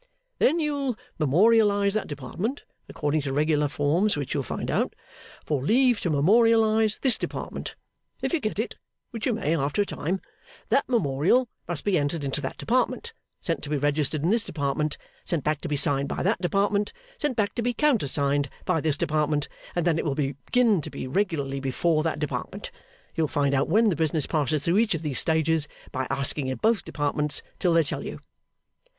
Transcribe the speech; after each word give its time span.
Then 0.39 0.59
you'll 0.59 0.97
memorialise 1.19 1.93
that 1.93 2.07
Department 2.07 2.63
(according 2.89 3.21
to 3.21 3.31
regular 3.33 3.67
forms 3.67 4.17
which 4.17 4.33
you'll 4.33 4.41
find 4.41 4.71
out) 4.71 4.95
for 5.45 5.61
leave 5.63 5.99
to 5.99 6.09
memorialise 6.09 6.99
this 7.01 7.19
Department. 7.19 7.75
If 8.19 8.33
you 8.33 8.39
get 8.39 8.57
it 8.57 8.77
(which 9.11 9.27
you 9.27 9.33
may 9.33 9.55
after 9.55 9.79
a 9.79 9.85
time), 9.85 10.19
that 10.69 10.89
memorial 10.89 11.49
must 11.67 11.83
be 11.85 11.99
entered 11.99 12.23
in 12.23 12.31
that 12.31 12.57
Department, 12.57 13.13
sent 13.41 13.61
to 13.61 13.69
be 13.69 13.77
registered 13.77 14.23
in 14.23 14.31
this 14.31 14.43
Department, 14.43 14.97
sent 15.23 15.43
back 15.43 15.61
to 15.61 15.67
be 15.69 15.75
signed 15.75 16.09
by 16.09 16.23
that 16.23 16.41
Department, 16.41 16.93
sent 17.19 17.37
back 17.37 17.53
to 17.53 17.61
be 17.61 17.71
countersigned 17.71 18.49
by 18.65 18.81
this 18.81 18.97
Department, 18.97 19.47
and 19.75 19.85
then 19.85 19.99
it 19.99 20.03
will 20.05 20.15
begin 20.15 20.81
to 20.81 20.89
be 20.89 21.05
regularly 21.05 21.59
before 21.59 22.01
that 22.01 22.17
Department. 22.17 22.71
You'll 23.13 23.27
find 23.27 23.53
out 23.53 23.69
when 23.69 23.89
the 23.89 23.95
business 23.95 24.25
passes 24.25 24.63
through 24.65 24.79
each 24.79 24.95
of 24.95 25.03
these 25.03 25.19
stages 25.19 25.67
by 25.91 26.07
asking 26.09 26.49
at 26.49 26.59
both 26.59 26.83
Departments 26.83 27.43
till 27.59 27.73
they 27.73 27.83
tell 27.83 28.03
you. 28.03 28.19